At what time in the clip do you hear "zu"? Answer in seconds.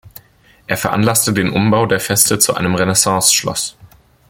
2.39-2.55